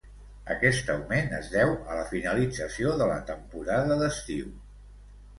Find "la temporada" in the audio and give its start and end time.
3.11-3.99